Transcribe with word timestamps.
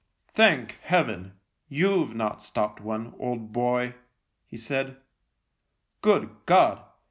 "Thank 0.41 0.79
Heaven, 0.81 1.33
you've 1.69 2.15
not 2.15 2.41
stopped 2.43 2.81
one, 2.81 3.13
old 3.19 3.51
boy!" 3.53 3.93
he 4.49 4.57
said." 4.57 4.97
Good 6.01 6.27
God 6.47 6.81